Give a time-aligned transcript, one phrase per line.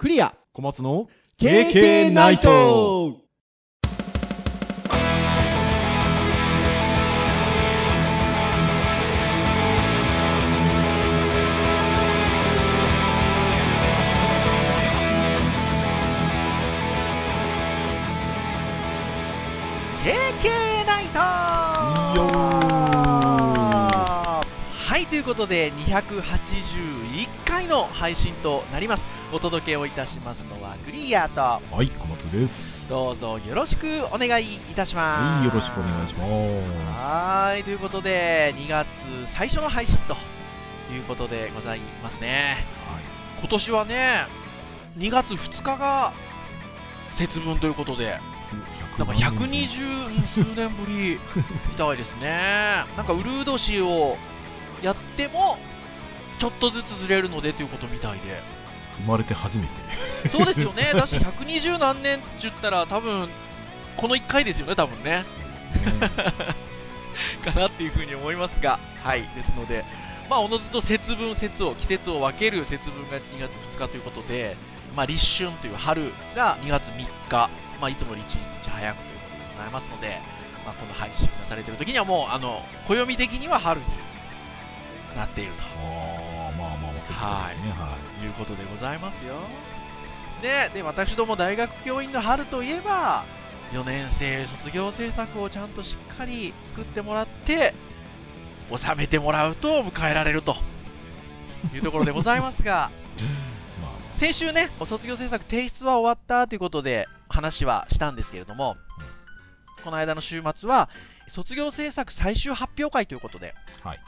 [0.00, 0.34] クリア。
[0.54, 3.18] 小松の KK ナイト
[25.20, 29.06] いということで281回の配信となります。
[29.32, 31.40] お届けをいたしますのはクリアと。
[31.40, 32.88] はい小松です。
[32.88, 35.36] どうぞよろしくお願いいたします。
[35.36, 36.30] はいよろしくお願いします。
[37.02, 38.86] はいということで2月
[39.26, 40.16] 最初の配信と
[40.90, 42.64] いうことでございますね。
[42.90, 43.02] はい。
[43.40, 44.24] 今年はね
[44.96, 46.14] 2月2日が
[47.12, 48.18] 節分ということで
[48.98, 51.18] なんか120数年ぶり
[51.68, 52.84] みたいですね。
[52.96, 54.16] なんかウルード氏を
[54.82, 55.58] やっても
[56.38, 58.42] ちょっとずつずれるのでということみたいで。
[58.98, 59.70] 生まれて初めて
[60.28, 60.90] そうですよね。
[60.94, 63.30] だし120何年って言ったら多分
[63.96, 65.24] この1回ですよね、多分ね。
[67.42, 69.28] かなっていうふうに思いますが、はい。
[69.34, 69.84] ですので、
[70.28, 74.56] まあおのずと節分節を季節を分ける節分が2月2日ということで、
[74.94, 77.50] まあ立春という春が2月3日。
[77.80, 80.20] まあ、いつもより1日早くということでございますので、
[80.64, 83.86] まあ、この配信がされている時にはもう、あの、暦的には春に
[85.16, 85.62] なっていると。
[86.58, 87.72] まあまあまあそういうことですね。
[87.72, 88.26] はい。
[88.26, 88.28] い。
[88.28, 89.34] うことでございますよ。
[90.42, 93.24] で、で、私ども大学教員の春といえば、
[93.72, 97.74] 4年生卒業制作をちゃんとしっかり作ってもらって、
[98.74, 100.56] 収めてもらうと迎えられると。
[101.74, 102.90] いうところでございますが、
[103.82, 108.76] まあ先週ね、卒業制作提出は終わったということで話はしたんですけれども、
[109.84, 110.88] この間の週末は、
[111.28, 114.00] 卒業制作最終発表会ということで、はい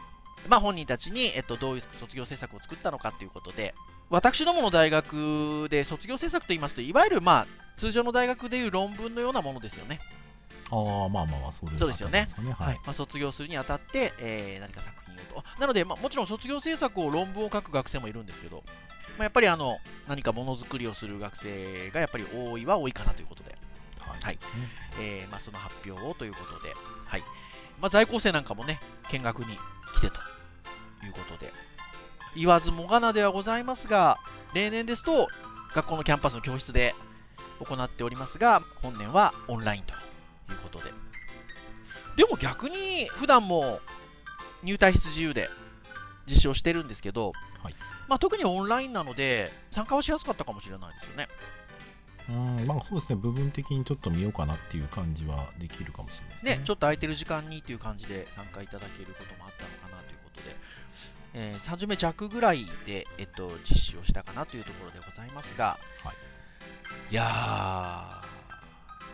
[0.49, 3.75] まあ本人たちに、えっと、どういう卒業制作を作ったのかということで、
[4.11, 9.99] 私どもの大学で卒業制作と言いますと、いわゆるまあ通常の大学でいう論文のようなものですよね。
[10.71, 12.29] ああまあまあまあそういうそうですよね。
[12.59, 12.75] はい。
[12.85, 15.45] まあ、卒業するにあたって、えー何か作品をと。
[15.61, 18.63] なので、まあ、もちろん卒業制作を論文を書く学生もいるんですけど、
[19.19, 23.55] まあ、やっぱりあの何かものづくりをする学生がやっぱり多いは多いかなということで、
[23.99, 24.21] はい。
[24.23, 24.39] はい。
[25.01, 26.73] えーまあ、その発表をということで、
[27.07, 27.23] はい
[27.83, 29.57] まあ、在校生なんかもね、見学に
[29.97, 30.21] 来てと
[31.05, 31.53] いうことで、
[32.37, 34.19] 言わずもがなではございますが、
[34.55, 35.27] 例年ですと
[35.75, 36.95] 学校のキャンパスの教室で
[37.59, 39.95] 行っておりますが、本年はオンラインと
[40.53, 40.93] いうことで。
[42.15, 43.81] でも逆に普段も
[44.63, 45.51] 入退室自由で
[46.29, 47.33] 実施をしてるんですけど、
[47.65, 47.75] はい
[48.07, 51.29] まあ、特にオンラインなので参加はしやすかったかもしれないですよね。
[52.33, 53.17] うんまあそうですね。
[53.17, 56.57] 部分的にちょっと見ようかなっていう感じはできるかもしれないですね。
[56.57, 60.57] ね、ちょっと空いてる時間にっていう感じで参加いただけることもあったのかなということで、
[61.35, 66.15] えー30名弱ぐらいで、えっと、実施をしたかなというところでございますが、はい。
[67.13, 68.27] いやー、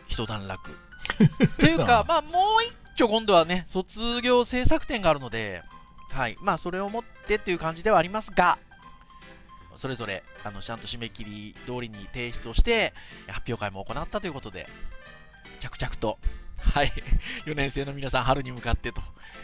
[0.07, 0.71] 一段落。
[1.59, 5.63] というか、まあ、もう一丁今度はね、卒業制作展があるので、
[6.11, 8.59] はい、まあ、それをもってっていう感じではありますが、
[9.79, 12.93] それぞれあのちゃんと締め切り通りに提出をして、
[13.29, 14.67] 発表会も行ったということで、
[15.61, 16.19] 着々と、
[16.75, 16.93] はい、
[17.47, 19.01] 4年生の皆さん、春に向かってと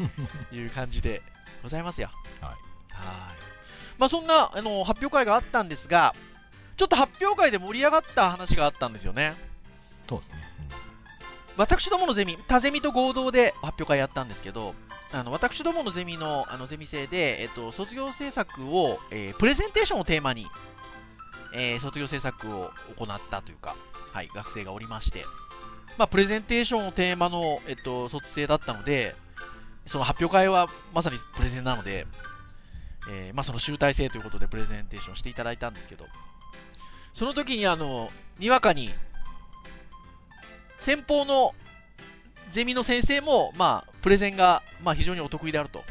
[0.53, 1.23] いう感じで
[1.63, 2.11] ございますよ。
[2.41, 3.35] はいはい
[3.97, 6.17] まあ、そんなあの発表会があったんですが、
[6.77, 9.37] ちょっと発表会で盛り上がった話があったんですよね。
[10.09, 10.54] そうですね
[11.57, 14.75] 私どものゼミ、他ゼミと合同で発表会やったんですけど、
[15.13, 20.47] あの私どものゼミのあのゼミ生で、えっと、卒業制作を、えープレゼンテーションをテーマに、
[21.55, 23.77] えー卒業制作を行ったというか、
[24.13, 25.25] はい、学生がおりまして、
[25.97, 29.15] まあ、プレゼンテーションをテーマの、えっと、卒生だったので、
[29.87, 32.07] その発表会はまさにプレゼンなので、
[33.11, 36.07] えーまあ、その集大成ということでプレゼンテーションしていただいたんですけど、
[37.13, 38.91] その時にあの、にわかに、
[40.85, 41.55] 先方の
[42.51, 45.83] ゼミの先生も、まあ、プレゼンが、まあ、非常にお得意であると。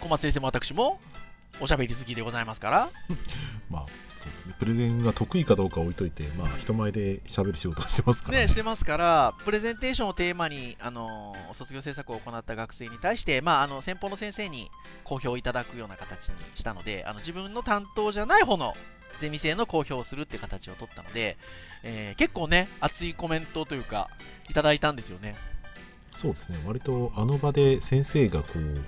[0.00, 0.98] 小松先生も私も、
[1.60, 2.88] おしゃべり好きでございますから、
[3.70, 4.54] まあそうですね。
[4.58, 14.70] プレゼンが得意かどうかは置いといてまあ人前で喋る仕事をしてますからね、してますから、プレゼンテーションをテーマに、あのー卒業制作を行った学生に対して、まあ、あの先方の先生に
[15.04, 18.74] 公表いただくような形にしたので、あの自分の担当じゃない方の
[19.18, 21.36] ゼミ生の公表をするっていう形を取ったので、
[21.82, 24.08] えー結構ね、熱いコメントというか、
[24.48, 25.36] いただいたんですよね。
[26.16, 28.82] そうですね割とあの場で先生がこう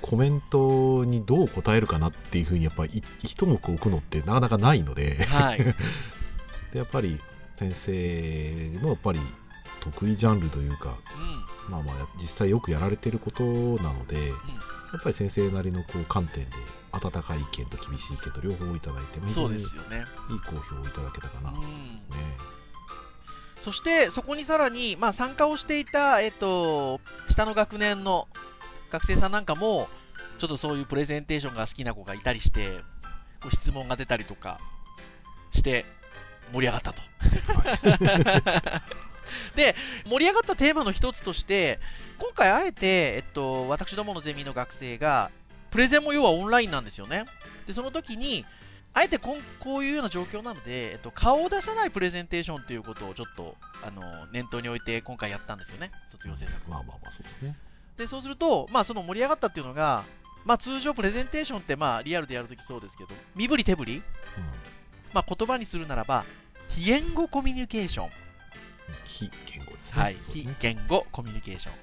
[0.00, 5.58] コメントにどう答えるかなっていうふうにやっぱりい一目置くのってなかなかないのではい。
[6.72, 7.20] でやっぱり
[7.54, 9.20] 先生のやっぱり
[9.80, 10.96] 得意ジャンルというか
[11.68, 11.72] うん。
[11.72, 14.34] まあまあ実際よくやられてることなのでや
[14.98, 16.56] っぱり先生なりのこう観点で
[16.92, 20.04] 温かい意見と厳しい意見と両方いただいて非そうですよね。
[20.28, 22.16] 好評をいただけたかなと思いうんますね。
[23.62, 28.26] そしてそこにさらに、まあ、参加をしていた、えっと、下の学年の
[28.90, 29.88] 学生さんなんかも
[30.38, 32.80] ちょっとそういうプレゼンテーションが好きな子がいたりして
[33.40, 34.58] こう質問が出たりとか
[35.52, 35.84] して
[36.52, 37.02] 盛り上がったと。
[39.56, 39.74] で
[40.04, 41.78] 盛り上がったテーマの一つとして
[42.18, 45.30] 今回あえて、えっと、私どものゼミの学生が
[45.72, 47.24] プレゼンも要はオンラインなんですよね。
[47.66, 48.44] でその時に
[48.94, 54.02] あえてこんこういうような状況なので、えっと、顔を出さないプレゼンテーションということをちょっとあの
[54.32, 57.56] 念頭に置いて今回やったんですよね、卒業制作まあまあまあそうですね。
[57.96, 60.04] でそうすると、まあ、その盛り上がったっていうのが、
[60.44, 64.02] まあ、通常プレゼンテーションって、まあ、リアルでやるときそうですけど、身振り手振り、
[65.14, 66.24] まあ、言葉にするならば、
[66.68, 68.10] 非言語コミュニケーション、
[69.04, 70.02] 非言語ですね。
[70.02, 71.74] はい、非言語コミュニケーション、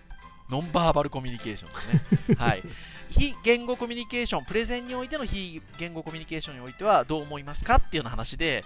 [0.50, 2.36] ノンバーバルコミュニケーションですね。
[2.44, 2.64] はい
[3.10, 8.64] 非言語コミュニケーション、プレゼンにおいての非言語コミュニケーションにおいてはどう思いますかっていうような話で、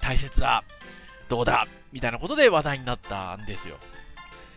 [0.00, 0.64] 大切だ、
[1.28, 3.76] どうだ、みたいなことで話題になったんですよ。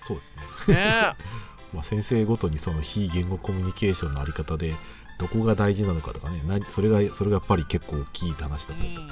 [0.08, 0.36] そうです
[0.68, 0.74] ね。
[0.76, 4.74] ね えまあ、先生ごとにその非言語コミュニケーションのあり方で
[5.18, 9.08] どこが大事なのかとかねなそれがそれがやっぱり結構大きい話だったりとか、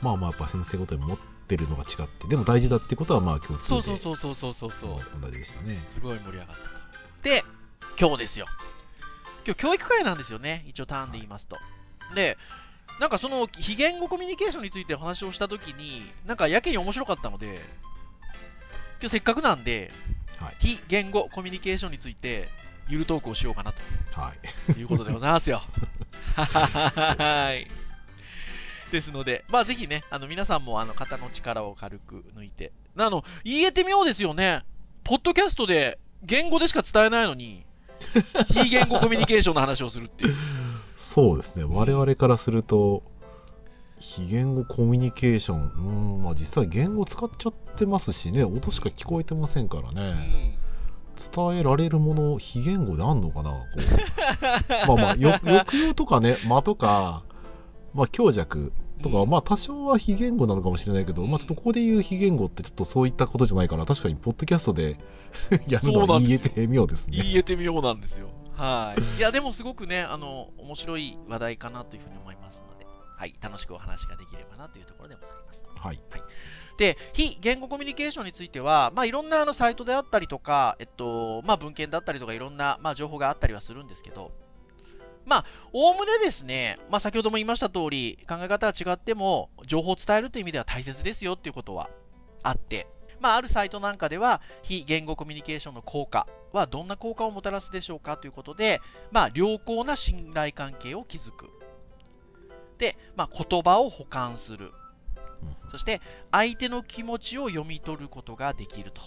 [0.00, 1.18] まあまあやっぱ先生ごとに持っ
[1.48, 6.82] てるのが違ってでも大事だってことはまあ共通でそうそうそうそうそうそう同じでしたねすごい盛り上がったと。
[7.22, 7.44] で、
[7.98, 8.46] 今日ですよ。
[9.44, 11.56] 今日教育会なんですよね、一応ターンで言いますと。
[12.14, 12.38] で、
[13.00, 17.60] なんかその非言語コミュニケーションについてお話をしたときに、なんかやけに面白かったので、
[19.00, 19.90] 今日せっかくなんで、
[20.38, 22.48] はい非言語コミュニケーションについて、
[22.88, 23.80] ゆるトークをしようかなと
[24.20, 24.32] は
[24.68, 25.62] いいうことでございますよ。
[26.36, 27.68] はい。
[28.90, 34.62] ですので、まあぜひね、あの皆さんもあの肩の力を軽く抜いて、あの、言えてみようですよね。
[35.02, 37.64] ポッドキャストで言語でしか伝えないのに、
[38.52, 40.34] 非言語コミュニケーションの話をするっていう。
[40.96, 41.64] そうですね。
[41.64, 43.02] 我々からすると
[43.98, 45.72] 非言語コミュニケーション。
[46.16, 48.44] うんまあ実際言語使っちゃってますしね。
[48.44, 50.54] 音しか聞こえてませんからうね、ん
[51.14, 54.86] 伝えられるもの非言語であんのかなこう。
[54.88, 57.22] まあまあよ抑揚とかね間とか、
[57.94, 58.72] まあ、強弱
[59.02, 59.30] とか、うん。
[59.30, 64.98] まあ多少は非言語なのかもしれないけど、まあちょっとここで言う非言語ってちょっとそういったことじゃないから確かにポッドキャストで
[65.68, 67.18] やるのそうなは言えんですよて妙ですね。
[67.22, 68.28] 言えてみようなんですよ。
[68.54, 69.18] はい。
[69.18, 72.86] いや、でもすごくね、あの、面白い話題かなというふうに思いますので、
[73.16, 75.64] はい、楽しくお話ができればなというところでございます。
[75.74, 76.00] はい、
[76.78, 84.32] で、非言語コミュニケーションについては、まあ、いろんなあのサイトであったりとか、えっと、まあ、文献だったりとか、いろんな、まあ、情報があったりはするんですけど、
[85.24, 91.90] まあ、おおむねですね、まあ、先ほども言いました通り、考え方が違っても、情報を伝えるという意味では大切ですよっていうことは
[92.42, 92.86] あって、
[93.22, 98.80] まあ、あるサイトなんかでは、非言語コミュニケーションの効果はどんな効果をもたらすでしょうかということで、
[99.10, 101.50] まあ、良好な信頼関係を築く。
[102.78, 104.72] で、まあ、言葉を補完する。
[105.70, 109.00] そして、相手の気持ちを読み取ることができると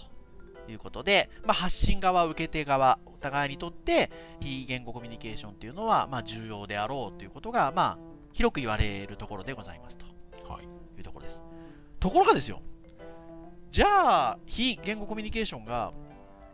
[0.70, 4.10] いうことで、まあ、発信側、受け手側、お互いにとって
[4.40, 7.98] 非言語コミュニケーションというのは、まあ、重要であろうということが、まあ、
[8.32, 10.04] 広く言われるところでございますと
[10.46, 10.64] はい
[10.98, 11.42] いうところです。
[11.98, 12.60] ところがですよ、
[13.70, 15.92] じゃあ、非言語コミュニケーションが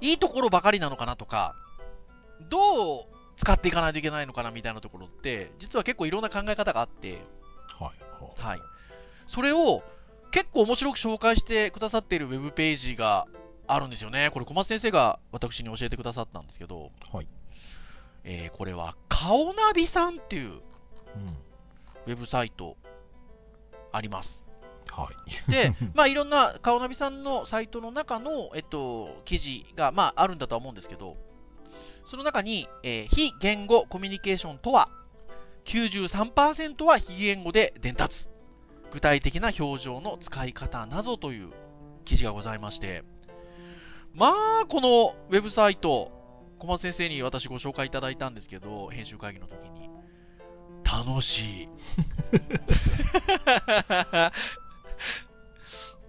[0.00, 1.54] いいところばかりなのかなとか、
[2.50, 3.04] どう
[3.36, 7.22] 使っていかないといけないのかなみたいなところって、実は結構いろんな考え方があって、
[7.78, 8.60] はいはい、
[9.26, 9.82] それを
[10.30, 13.26] 結構面白く紹介してくださっているウェブページが
[13.66, 14.30] あるんですよね。
[14.32, 17.28] これ小松先生が私に教えてくださったんですけど、はい。
[18.24, 21.36] えーこれは顔ナビさんっていううん。
[22.06, 22.76] ウェブサイト
[23.92, 24.41] あります。
[24.94, 31.16] はいで、 まあいろんな顔ナビさんのサイトの中の、えっと、記事が、まあ、あるんだとは思うんですけど、
[32.04, 34.90] その中に、えー非言語コミュニケーションとは、
[35.64, 38.28] 93%は非言語で伝達。
[38.92, 41.50] 具体的な表情の使い方などという
[42.04, 43.02] 記事がございまして、
[44.12, 46.12] まあ、このウェブサイト、
[46.58, 49.88] 小松先生に私ご紹介いただいたんですけど、編集会議の時に、
[50.84, 51.68] 楽しい。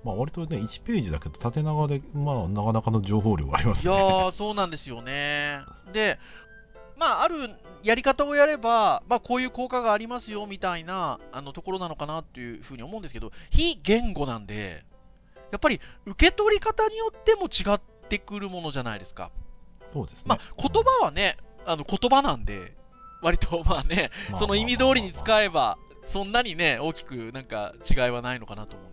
[0.04, 5.62] まあ割とね1ページだけど縦長でまあなかなかの情報量がありますねいやー、そうなんですよね。
[5.92, 6.20] で、
[6.98, 7.36] まあ、ある
[7.84, 14.86] やり方をやれば、まあ、こういう効果がありますよみたいなあのところなのかなっていうふうに思うんですけど、非言語なんで、
[15.52, 19.32] やっぱり受け取り方によっても違ってくるものじゃないですか。
[19.94, 22.76] そうですねまあ、言葉はね、あの言葉なんで、
[23.22, 28.93] 割と まあね、うんその意味通りに使えば、そんなにね、大きくなんか違いはないのかなと思う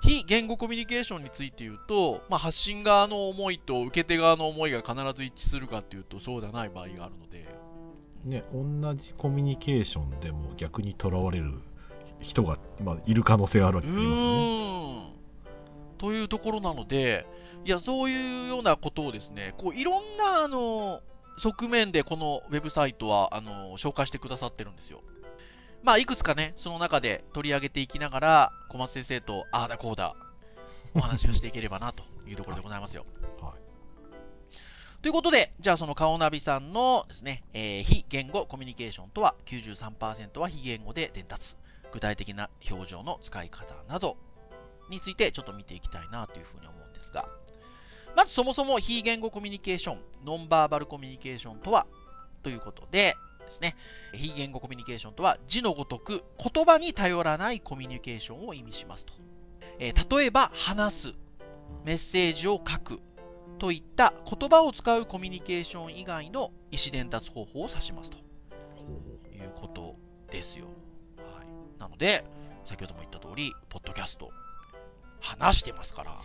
[0.00, 7.46] 非言語コミュニケーションについて言うと、まあ、発信側の思いと受け手側の思いが必ず一致するかっていうとそうではない場合があるので、
[8.24, 11.60] ね同じコミュニケーションでも逆にとらわれる
[12.20, 14.06] 人が、まあ、いる可能性があるわうけですね。
[14.06, 15.10] ーん
[15.98, 17.26] というところなので、
[17.66, 21.02] いや、そういうようなことをですね、こういろんなあの
[21.36, 25.02] 側面でこのウェブサイトはあの紹介してくださってるんですよ。
[25.82, 30.14] まあ、いくつかね、その中で取り上げていきながら、小松先生とああだこうだ、
[30.94, 33.06] お話をしていければなというところでございますよ。
[33.40, 33.60] はい
[35.02, 41.56] ということで、じゃあその顔ナビさんのですね、えー非言語コミュニケーションとは93%は非言語で伝達。
[41.92, 44.16] 具体的な表情の使い方など
[44.88, 47.28] についてちょっと見ていきたいなというふうに思うんですが、
[48.16, 51.86] まずそもそも非言語コミュニケーション、ノンバーバルコミュニケーションとは？
[52.42, 53.16] ということで
[53.50, 53.76] ですね、
[54.12, 59.12] 非言語コミュニケーションとは字のごとく言葉に頼らないコミュニケーションを意味しますと。
[59.78, 61.14] えー例えば話す、
[61.84, 63.00] メッセージを書く
[63.58, 68.20] といった言葉を使うコミュニケーション以外の意思伝達方法を指しますとい
[69.44, 69.96] うこと
[70.30, 70.66] ですよ。
[71.18, 72.24] はい、なので、
[72.64, 74.30] 先ほども言った通り、ポッドキャスト、
[75.20, 76.12] 話してますから。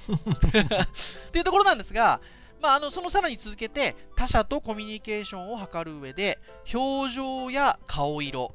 [1.28, 2.22] っていうところなんですが、
[2.62, 6.40] まあ、あのそのさらに続けて、他者とコミュニケーションを図る上で、
[6.74, 8.54] 表情や顔色、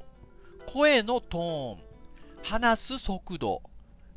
[0.67, 1.79] 声のトーン、
[2.43, 3.63] 話す速度、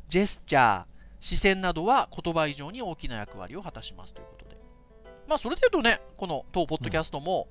[0.08, 0.86] ジェスチャー、
[1.20, 4.58] 視線などは言葉以上に大きな役割を果たしますということで。
[5.26, 7.48] まあ、それで言うとね、この当ポッドキャストも、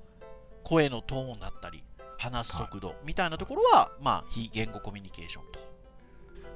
[0.62, 1.84] 声のトーンだったり、
[2.18, 5.73] 話す速度みたいなところは、まあ、非言語コミュニケーションと。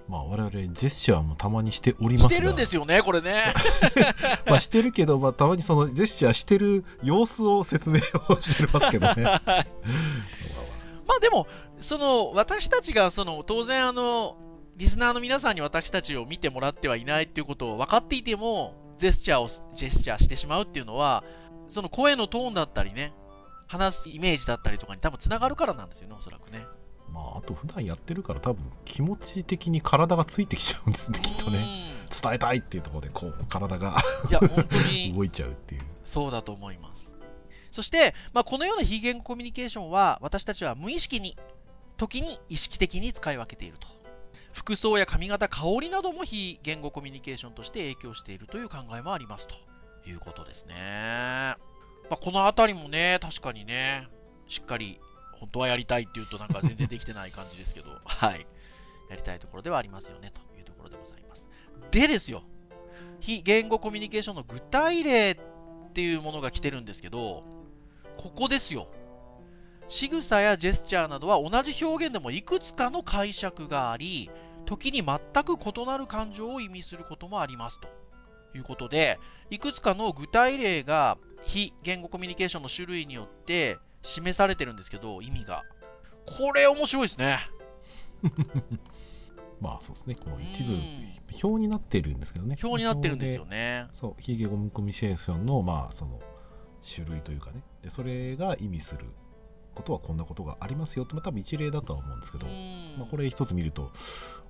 [0.09, 3.45] まあ我々ジェスチャーもたまにしておりますがしてるんですよね、これね。
[4.49, 9.23] まあしてるけど、まあ、たまにそのジェスチャーしてる様子を説明をしてますけどね。
[11.07, 11.47] まあでも、
[11.81, 14.37] その私たちがその当然あの
[14.77, 21.25] リスナーの皆さんに私たちを見てもらってはいないっていうことを分かっていてもジェスチャーをジェスチャーしてしまうっていうのは
[21.69, 23.13] その声のトーンだったりね
[23.67, 26.65] 話すイメージだったりとかに多分つながるからなんですよねおそらくね
[27.13, 31.89] まああと普段やってるから多分気持ち的に体がついてきちゃうんですねきっとね。
[32.11, 35.13] 伝えたいっていうところでこう体がうんいや本当に。
[35.17, 35.83] 動いちゃうっていう。
[36.05, 37.17] そうだと思います。
[37.71, 41.37] そして、まあ、このような非言語コミュニケーションは私たちは無意識に
[41.99, 43.89] 時に意識的に使い分けていると。
[44.53, 49.55] 服装や髪型香りなども非言語コミュニケーションとして影響しているという考えもありますと。
[50.09, 51.57] いうことですね、ま
[52.13, 54.09] あ、この辺りもね確かにね
[54.47, 55.01] しっかり
[55.39, 57.91] 本当はやりたいっていうとなんか全然できてない感じですけど。
[58.05, 58.47] はい。
[59.09, 61.47] やりたいところではありますよねというところでございます。
[61.91, 62.43] でですよ。
[63.21, 65.37] 非言語コミュニケーションの具体例っ
[65.93, 67.43] ていうものが来てるんですけど
[68.17, 68.89] ここですよ。
[69.89, 74.31] 仕草やジェスチャーなどは同じ表現でもいくつかの解釈があり
[74.67, 77.89] 時に全く異なる感情を意味することもありますと
[78.55, 79.19] いうことで
[79.49, 85.65] いくつかの具体例が非言語コミュニケーションの種類によって示されてるんですけど意味が。
[86.27, 87.39] これ面白いですね。
[89.61, 90.15] まあそうですね。
[90.15, 90.81] この一部うん。
[91.43, 92.57] 表になってるんですけどね。
[92.63, 96.21] 表になってるんですよ表ねでそう非言語コミュニケーションのまあその
[96.95, 97.63] 種類というかね。
[97.83, 99.07] でそれが意味する
[99.75, 102.99] ことはこんなことがありますよって、まあ、多分一例だとは思うんですけど、うん。
[102.99, 103.93] まあ、これ一つ見ると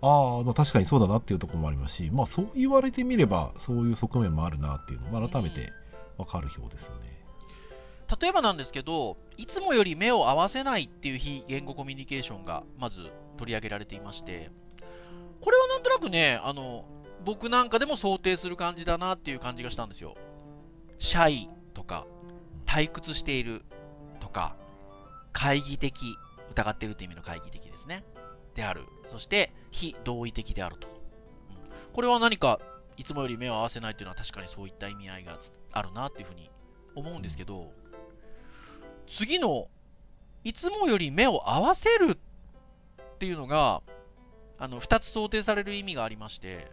[0.01, 5.73] ああ、まあ、確かにそうだなっていうところもありますし、まあ、そう言われてみればそういう側面もあるなっていうのを改めて
[6.17, 7.18] 分かる表ですよね。
[8.21, 14.51] 例えばなんですけどいつもより目を合わせないっていう非言語コミュニケーションがまず取り上げられていまして
[15.41, 16.85] これはなんとなくねあの
[17.25, 20.17] 僕なんかでも想定する感じだなっていう感じがしたんですよ。
[20.99, 22.07] シャイとか
[22.65, 23.63] 退屈している
[24.21, 24.57] とか
[25.33, 26.17] 懐疑的
[26.51, 28.05] 疑ってるって意味の懐疑的ですね。
[28.55, 28.83] である。
[29.07, 31.93] そして非同意的であると、うん。
[31.93, 32.61] これは何か
[32.97, 35.39] いつもより目を合わせないっていうのは確かにそういった意味合いが
[35.73, 36.51] あるなっていうふうに
[36.95, 37.73] 思うんですけど、
[39.09, 39.69] 次の
[40.45, 42.17] いつもより目を合わせるっ
[43.19, 43.83] ていうのが
[44.59, 46.71] あの2つ想定される意味がありまして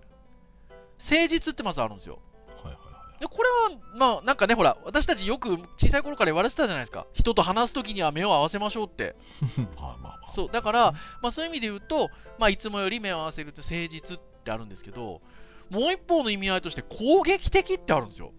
[0.99, 2.19] 誠実ってまずあるんですよ。
[2.63, 3.19] はいはいはい。
[3.19, 7.05] でこれはまあなんかねほら私たちよく小さい頃から言われてたじゃないですか。
[7.13, 9.15] 人と話す時には目を合わせましょうって。
[9.77, 10.31] まあまあまあ。
[10.31, 15.21] そうだから、まあ、そういう意味で言うと、まあ、いつもより目を合わせるって誠実ってあるんですけど
[15.69, 18.33] もう一方の意味合いとして攻撃的ってあるんですよ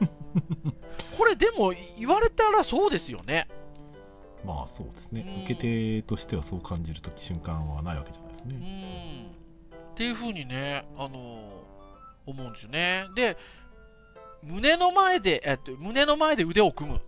[1.16, 3.48] これでも言われたらそうですよね。
[4.44, 5.24] まあそうですね。
[5.26, 5.44] うん。
[5.44, 9.22] 受け手としてはそう感じる時瞬間はないわけじゃないですうね。
[9.24, 9.26] ん。
[9.26, 11.62] っていうふうにね、あのー
[12.24, 13.06] 思うんですよね。
[13.16, 13.36] で、
[14.44, 16.98] 胸の前で、えっと、胸の前で腕を組む。
[16.98, 17.00] っ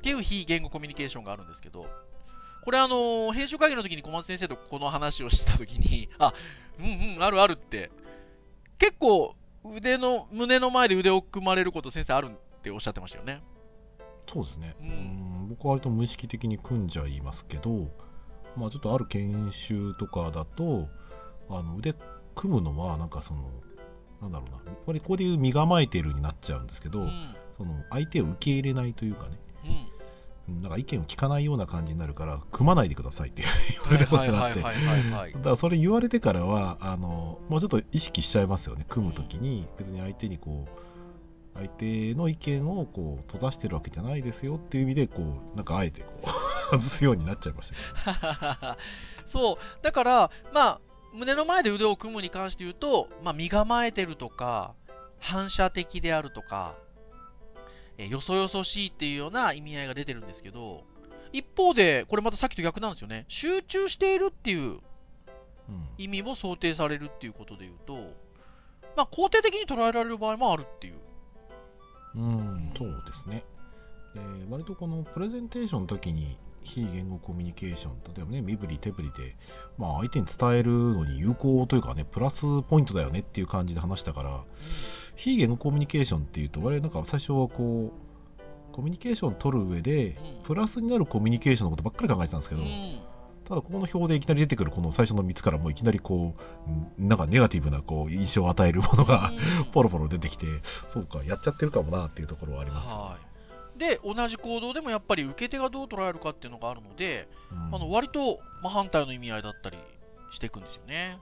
[0.00, 1.86] ていう非言語コミュニケーションがあるんですけど、
[2.64, 6.32] これあのー編集会議の時に小松先生とこの話をした時に、 あ、
[6.78, 7.90] うんうん、あるあるって、
[8.78, 9.34] 結構
[9.64, 12.30] 腕の、胸の前で腕を組まれること先生ある
[12.66, 13.42] っておっしゃってましたよね。
[14.28, 14.74] そうですね。
[14.80, 14.90] ううん
[15.44, 17.88] ん僕は割と無意識的に組んじゃいますけど、
[18.56, 20.88] まあ、ちょっとある研修とかだと
[21.48, 21.94] あの腕
[22.34, 23.50] 組むのはなんかその
[24.20, 27.34] なんだろうなこれここでいう身構えてるになっちゃうんですけど、うん。
[27.56, 29.38] その相手を受け入れないというかね。
[29.64, 29.70] うん。
[29.70, 33.42] うんなんか意見を聞かないような感じになるから組まないでくださいって
[33.82, 34.60] 言われたことはいがあって
[35.32, 39.66] だからそれ言われてからはあのもうちょっと意識しちゃいますよね組む時に。
[39.76, 40.85] 別に相手にこう
[41.56, 45.22] 相手の意見をこう閉ざしてるわけじゃないですよっていう意味でこ
[45.54, 48.76] うなんかあえてこう外すようになっちゃいましたけど。
[49.26, 49.56] そう。
[49.82, 50.80] だからまあ
[51.12, 54.74] 胸の前で腕を組むに関して言うと、まあ、身構えてるとか
[55.18, 56.74] 反射的であるとか、
[57.96, 60.84] えーよそよそしいっていうような意味合いが出てるんですけど
[61.32, 63.24] 一方でこれまたさっきと逆なんですよね。
[63.28, 64.80] 集中しているっていう
[65.68, 65.88] うん。
[65.98, 67.94] 意味も想定されるっていうことで言うと
[68.96, 70.94] まあ肯定的に捉えられる場合もあるっていう
[72.16, 73.44] うん、そうですね。
[74.14, 79.36] えー割とこのプレゼンテーションの時に非言語コミュニケーション、例えばね、身振り手振りで、
[79.78, 84.44] まあ、相手に伝えるのに有効というかね、プラスポイントだよねっていう感じで話したから、
[85.14, 90.42] 非言語コミュニケーションっていうと、我々なんか最初はこう、コミュニケーションを取る上で、うん。
[90.42, 92.68] プラスになるコミュニケーションのことばっかり考えてたんですけど、うん
[93.48, 96.34] ただここの表でいきなり出てくるこの最初の3つからもういきなりこ
[96.98, 99.70] う、んなんかネガティブなこう印象を与えるものが、うん。
[99.70, 100.46] ポロポロ出てきて、
[100.88, 102.92] そうか、やっちゃってるかもなっていうところはあります
[103.76, 107.74] で同じ行動でもやっぱり受け手がどう捉えるかっていうのがあるので、うん。
[107.74, 109.76] あの割と真反対の意味合いだったり
[110.30, 111.18] していくんですよね、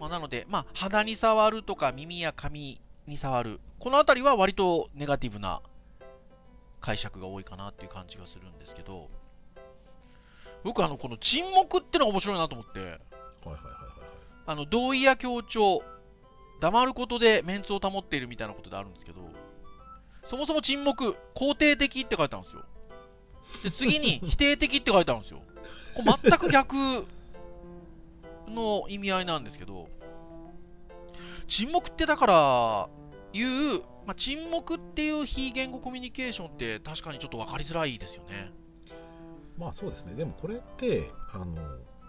[0.00, 3.60] まあ、なので、まあ、肌に触るとか耳や髪に触る。
[3.78, 5.60] この辺りは割とネガティブな
[6.80, 9.08] 解釈が多いかなっていう感じがするんですけど
[10.64, 12.80] 僕あのこの沈黙ってのが面白いなと思って。
[12.80, 13.02] はいはいはい
[13.46, 13.84] はい
[14.46, 15.82] あの同意や強調
[16.60, 19.20] 黙ることでメンツを保っているみたいなことであるんですけど
[20.24, 22.64] そもそも沈黙肯定的って書いてあるんですよ。
[23.62, 25.40] で次に 否定的って書いてあるんですよ。
[25.94, 26.76] これ全く逆
[28.48, 29.88] の意味合いなんですけど
[31.46, 32.88] 沈黙ってだから
[33.32, 38.50] いう、まあ、沈黙っていう非言語コミュニケーションって確かにちょっと分かりづらいですよね
[39.58, 40.14] まあそうですね。
[40.14, 41.56] でもこれってあの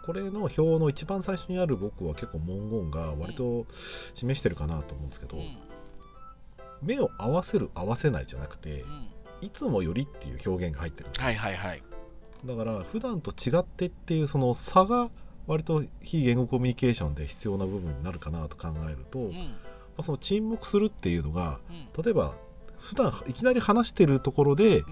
[0.05, 3.65] これの表の一番最初にある僕は結構文言が割と
[4.13, 5.57] 示してるかなと思うんですけど、うん。
[6.81, 9.07] 目を合わせる合わせないじゃなくてうん。
[9.41, 11.83] いつもよりっていう表現が入ってるんですはいはいはい。
[12.45, 15.09] だから普段と違ってっていうその差が
[15.47, 19.55] 割と非言語コミュニケーションで必要な部分になるかなと考えると、まうん。
[19.97, 22.03] あその沈黙するっていうのがうん。
[22.03, 22.35] 例えば
[22.77, 24.85] 普段いきなり話してるところでうん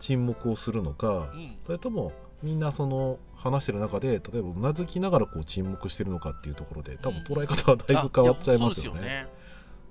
[0.00, 1.56] 沈黙をするのか、うん。
[1.62, 9.28] それともみんなその話してる中で例えばうなずきながらこう沈黙してるのかっていうところで多分捉え方はだいぶ変わっちゃいますよね。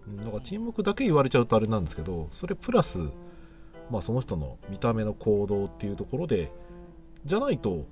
[0.07, 0.17] うん。
[0.17, 2.97] だから沈黙だけ言われちゃうとあれなんですけどそれプラス、
[3.89, 6.51] まあ、その人の見た目の行動っていうところで
[7.25, 7.85] じゃないと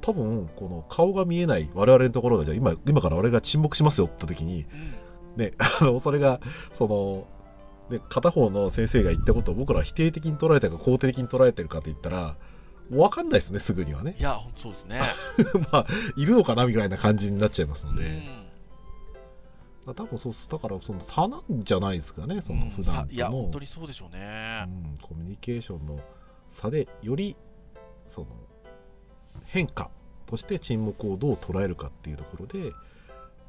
[0.00, 5.00] 多分この顔が見えない我々のところがじゃあ今今から俺が沈黙しますよって時にそうですよね
[5.36, 6.40] ねあのそれが
[6.72, 7.26] その
[7.90, 12.36] で片方の先生が言ったことを僕らは否定的に捉えたか肯定的に捉えてるかって言ったら
[12.90, 14.12] 分かんないですねすぐにはね。
[14.16, 15.00] うんいやほんとそうですね。
[15.70, 18.22] まあいるのかなみたいな感じになっちゃいますので、
[19.86, 19.94] うん。
[19.94, 20.48] 多分そうっす。
[20.48, 24.64] だからその差なんじゃないですかねその普段さいや本当にそうでしょうね。
[24.66, 26.00] うん、コミュニケーションの
[26.48, 27.36] 差でより
[28.08, 28.26] その
[29.44, 29.90] 変化
[30.26, 32.72] として沈黙をどう捉えるかっていうところで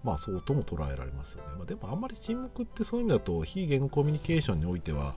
[0.04, 5.16] まあそうとも捉えられますよね、まあ、でもあんまり沈黙ってそういう意味だと非言語コミュニケーションにおいては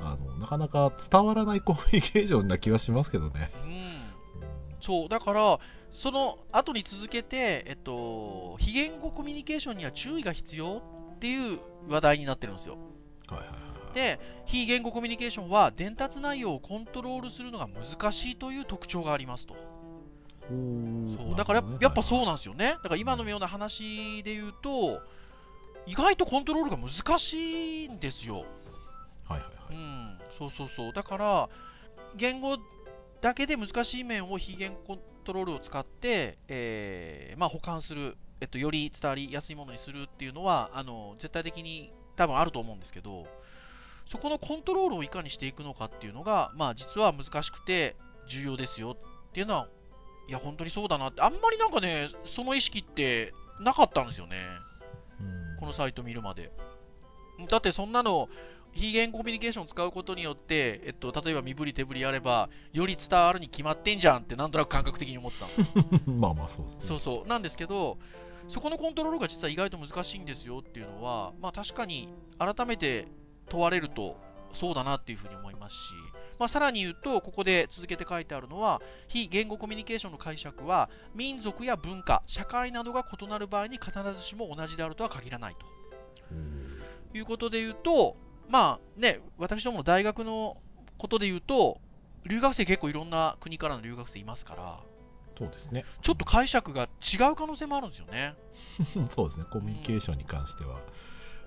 [0.00, 3.78] あのなかなか伝わらないコミュニケーションな気はしますけどね、うんうん。
[4.80, 5.58] そうだから
[5.92, 10.82] その後に続けてえっと非言語コミュニケーションには注意が必要
[11.14, 12.76] っていう話題になってるんですよ。
[13.28, 13.58] はいはいはいは
[13.92, 13.94] い。
[13.94, 19.56] で非言語コミュニケーションは伝達内容をコントロールするのが難しいという特徴がありますと
[20.48, 22.76] そうだからややっぱそうななんですよね。
[22.82, 25.00] だから今のような話で言うと
[25.86, 28.44] 意外とコントロールが難しいんですよ。
[29.24, 29.74] はいはいはい。
[29.74, 30.92] うん、そうそうそう。
[30.92, 31.48] だから
[32.16, 32.56] 言語
[33.20, 43.26] だけで難しい面を非言語コントロールを使って、えーまあ、保管する、えっと、より伝わりやすいものにするっていうのはあの絶対的に多分あると思うんですけど
[44.06, 47.96] そこのコントロールをいかにしていくのかっていうのが、まあ、実は難しくて
[48.28, 49.68] 重要ですよっていうのは
[50.28, 54.36] いや本当にそうだなってあんまりなんかねその意識ってなかったんですよね。
[55.20, 56.52] うんこのサイト見るまで。
[57.48, 58.28] だってそんなの
[58.72, 65.84] 非言語コミュニケーションを使うことによって、えっと、例えば身振り手振りやればより伝わるに決まってんじゃんってなんとなく感覚的に思ってたんですよ。
[66.12, 67.98] まあまあそうですねそうそうなんですけど
[68.48, 72.08] そこのコントロールが実は意外と難しいんですよっていうのはまあ確かに
[72.38, 73.08] 改めて
[73.48, 74.16] 問われると
[74.52, 75.94] そうだなっていうふうに思いますし
[76.38, 85.66] まあ、さらに言うとここで続けて書いてあるのは非言語コミュニケーションの解釈は民族や文化社会などが異なる場合に必ずしも同じであるとは限らないと。
[87.14, 88.16] いうことで言うと
[88.48, 90.58] まあね私どもの大学の
[90.98, 91.78] ことで言うと
[92.26, 94.80] 留学生結構いろんな国からの留学生いますから
[95.38, 95.84] そうですね。
[96.00, 98.34] ちょっと解釈が違う可能性もあるんですよね。
[99.10, 99.44] そうですね。
[99.50, 100.80] コミュニケーションに関しては、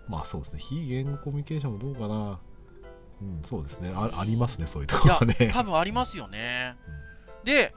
[0.08, 0.60] まあそうですね。
[0.60, 2.40] 非言語コミュニケーションもどうかな
[3.22, 3.42] うん。
[3.44, 3.92] そうですね。
[3.94, 5.52] あありますねそういうところはね。
[5.54, 6.76] 多分ありますよね。
[7.44, 7.74] で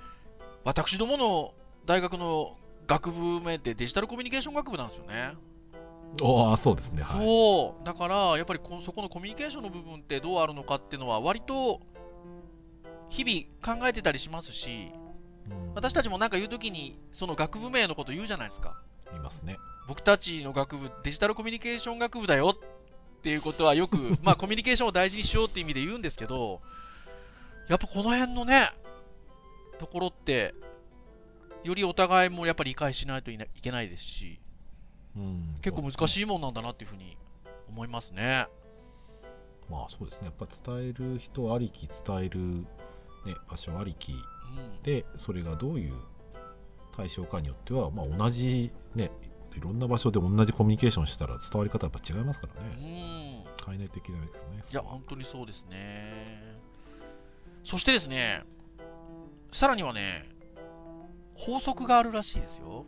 [0.65, 1.55] 私どもの
[1.87, 5.35] 大学の学部名ってデジタルコミュニケーション学部なんですよね。
[6.23, 7.03] ああそうですね。
[7.03, 7.27] はい。
[7.27, 7.85] そう。
[7.87, 11.81] だからやっぱりこそこのコミュニケーションの部分ってどうあるのかっていうのは割と
[13.09, 14.93] 日々考えてたりしますし
[15.51, 15.75] うん。
[15.75, 18.83] 私たちも何か言う時にその学部名のこと言うじゃないですか。
[19.17, 19.59] いますね。
[19.89, 22.55] 僕たちの学部デジタルコミュニケーション学部だよ
[23.23, 26.61] っていうことはよく まあコミュニケーションを大事にしようっていう意味で言うんですけど
[27.69, 28.73] やっぱこの辺のね
[29.79, 30.57] ところって
[31.63, 34.41] よりお互いもやっぱり理解しないといけないですし
[35.17, 37.17] うん結構難いしいもんなんだなっていうふうに
[37.69, 38.49] 思いますね。
[39.71, 42.41] まあそうですねやっぱ伝える人ありき伝える、
[43.25, 44.17] ね、場所ありきう
[44.81, 45.95] んでそれがどういう
[46.97, 49.13] 対象かによっては、まあ、同じね
[49.57, 56.61] いろんな場所で同じコミュニケーションしたら伝わり方やっぱ違いますからうねん変えないといけないですねいや、本当にそうですね。
[57.65, 58.43] そしてですね、
[59.53, 60.29] さらにはね、
[61.35, 62.87] 法則があるらしいですよ。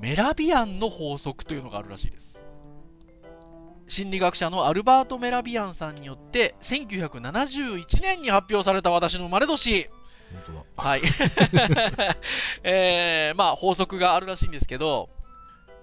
[0.00, 2.44] メラビアンの法則というのがあるらしいです。
[3.88, 9.88] 心理学者のアルバート・メラビアンさんによって1971年に発表された私の生まれ年
[10.76, 11.02] はい。
[12.62, 15.08] えー、まあ法則があるらしいんですけど、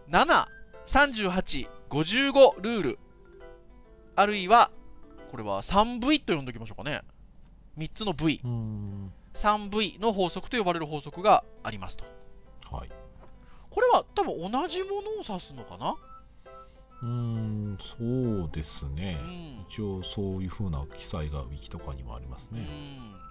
[0.09, 0.47] 7、
[0.85, 2.99] 38、55ルール、
[4.15, 4.71] あるいは、
[5.31, 7.01] これは 3V と呼んでおきましょうかね。
[7.77, 9.13] 3つの V、うーん。
[9.33, 12.05] 3V の法則と呼ばれる法則がありますと。
[12.71, 12.89] はい。
[13.69, 15.97] これは多分同じものを指すのかな？
[17.01, 19.17] うーんそうですね。
[19.21, 19.65] うん。
[19.69, 22.61] 一応そういう風な記載がウィキとかにもありますね。
[22.61, 23.24] うん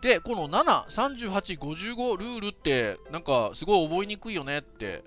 [0.00, 5.02] でこの73855ルールってなんかすごい覚えにくいよねって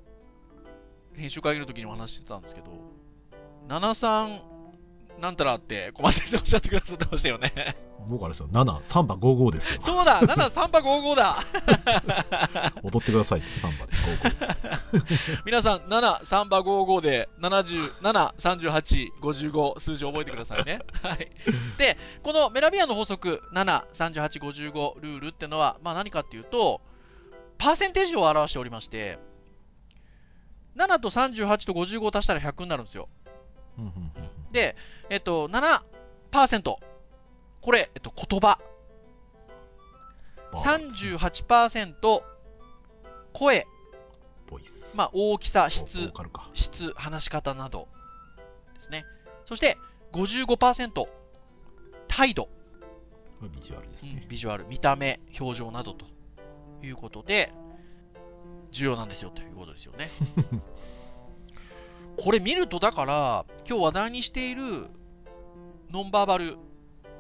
[1.16, 2.68] 編集会議の時にお話してたんですけど
[3.70, 4.40] 73
[5.20, 7.91] なんたらって小松先生おっしゃってくださってましたよね。
[8.08, 8.48] 僕あれですよ。
[8.52, 9.82] 7サンバ55ですよ。
[9.82, 11.44] そうだ73波55だ。
[12.84, 20.80] 踊ってくださいってサンバで55皆さん73波55で773855数字覚えてくださいね。
[21.02, 21.32] はい。
[21.78, 26.82] でこのメラビアンの法則73855ルールってのは、まあ、何かっていうと
[27.58, 29.20] パーセンテージを表しておりまして
[30.76, 33.10] 7と38と55を足したら100になるんですよ。
[34.52, 34.76] で、
[35.10, 36.76] えっと、7%
[37.62, 38.60] これ、えっと、言葉。
[40.52, 42.22] 38%
[43.34, 43.68] 声、
[44.50, 44.96] ボイス。
[44.96, 46.12] まあ、大きさ質。
[46.54, 47.88] 質話し方など
[48.76, 49.06] ですね。
[49.46, 49.78] そして
[50.12, 51.06] 55%
[52.08, 52.50] 態度、
[53.42, 54.68] ビジュアルですね、うんビジュアル。
[54.68, 56.06] 見た目表情などと
[56.84, 57.54] いうことで
[58.72, 60.10] 重要なんですよということですよね。
[62.18, 64.88] これ見るとだから今日話題にしている
[65.90, 66.58] ノンバーバル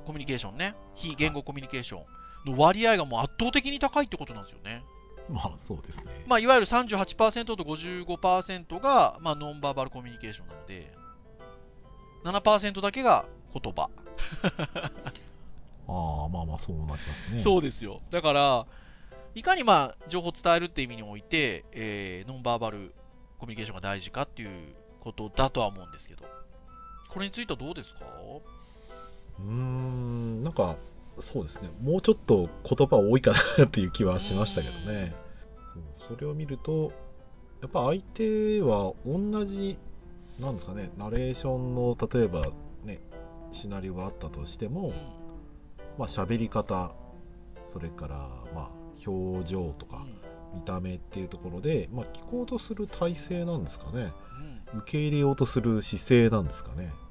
[0.02, 0.76] コミュニケーションね。
[0.96, 2.06] 非言語コミュニケーション。
[2.52, 4.84] の割合がもう圧倒的に高いってことなんですよね。
[5.30, 10.92] まあそうですね、まあ、いわゆる38%と55%が、まあ、ノンバーバルコミュニケーションなので。
[12.24, 13.90] 7%だけが言葉、
[15.88, 17.40] ああまあまあそうなりますね。
[17.40, 18.02] そうですよ。
[18.10, 18.66] だから
[19.36, 22.94] いかにまあ情報を伝えるって意味において、えーノンバーバル
[23.40, 26.26] コミュニケーションが大事かっていうことだとは思うんですけど。
[27.10, 28.06] これについてはどうですか？
[29.45, 30.77] うーんなんか
[31.19, 31.69] そうですね。
[31.82, 35.13] もうちょっと言葉多いかなっていう気はしましたけどね。
[35.73, 36.91] そうそれを見ると
[37.62, 39.77] やっぱ相手は同じ
[40.39, 42.43] なんですかねナレーションの例えば
[42.84, 42.99] ね
[43.51, 44.93] シナリオがあったとしても、うん。
[45.97, 46.91] まあ喋り方
[47.67, 48.15] それから
[48.54, 48.69] まあ
[49.08, 50.06] 表情とか
[50.54, 54.12] 見た目っていうところで、まあ、聞こうとする体勢なんですかね。
[54.73, 54.80] うん。
[54.80, 56.93] 受け入れようとする姿勢なんですかね。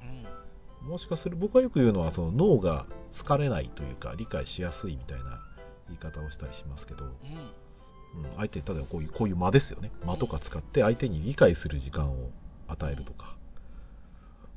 [0.83, 5.41] もしかする僕がよく言うのはその脳が疲れないというか理解しやすいみたいな
[5.87, 9.91] 言い方をしたりしますけど、うん、うん相手例えばこういうこういう間ですよね。
[10.05, 12.31] 間とか使って相手に理解する時間を
[12.67, 13.35] 与えるとか、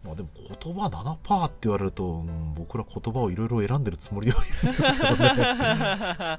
[0.04, 5.18] まあでも言葉7%って言われると、うん僕ら言葉をいろいろ選んでるつもりではいるんですけどね。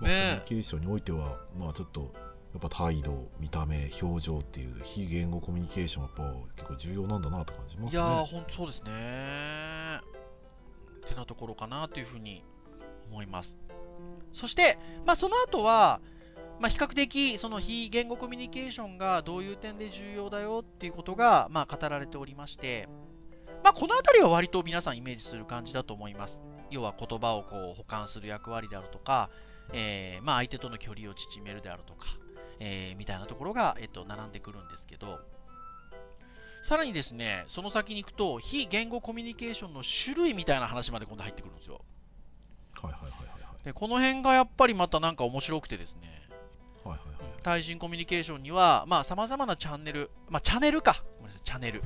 [0.00, 2.12] コミュねニケーションにおいてはまあちょっと
[2.52, 6.22] やっぱ態度見た目表情っていう非言語コミュニケーションやっぱ
[6.56, 8.02] 結構重要なんだなと感じますね。
[8.02, 10.00] いやーほんそうですね。
[11.06, 12.44] てなところかなというふうに
[13.10, 13.56] 思います。
[14.32, 16.00] そして、まあ、その後は、
[16.60, 22.88] まあ、比較的その非言語コミュニケーションがどういう点で重要だよっていうことが、まあ、語られておりまして、
[23.64, 26.42] まあ、この辺りは割と皆さんイメージする感じだと思います。
[26.70, 29.28] 要は言葉をこう補完する役割であるとか、
[29.72, 32.16] えーまあ、相手との距離を縮めるであるとか、
[32.60, 35.18] えーみたいなところが、えっと、並んでくるんですけど
[36.62, 41.80] さらにですねその先に行くと非言語コミュニケーションの種類みたいな話まで今度入ってくるんですよ。
[42.74, 43.30] はいはいはいはい
[43.64, 46.22] でこの辺がやっぱりまたなんか面白くてですね。
[46.82, 47.32] はいはいはい。
[47.42, 51.02] 対人コミュニケーションにはまあ様々なチャンネルまあチャンネルか。
[51.18, 51.82] ごめんなさいチャンネル。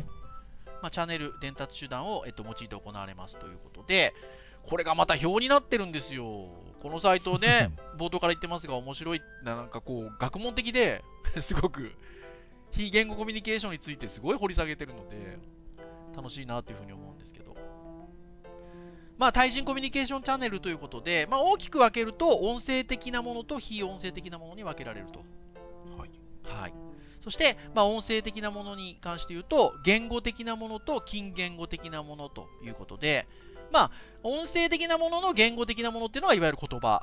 [0.84, 4.12] まあチャンネル伝達手段を、えっと、用いて行われますということで
[4.62, 6.50] これがまた表になってるんですよ
[6.84, 11.02] このサイトね冒頭から言ってますが面白いななんかこう学問的で
[11.40, 11.92] すごく
[12.72, 15.38] 非言語コミュニケーションについてすごい掘り下げてるので
[16.14, 17.56] 楽しいなというふうに思うんですけど。
[19.16, 25.20] まあ対人コミュニケーションチャンネルということで、まあ、大きく分けると音声的なものと非音声的なものに分けられると。
[25.96, 26.10] はい。
[26.42, 26.74] はい、
[27.20, 33.26] そして、まあ、音声的なものに関して言うと言語的なものと近言語的なものということで、
[33.74, 33.90] まあ、
[34.22, 37.02] 音声的なものの言語的なものっていうのはいわゆる言葉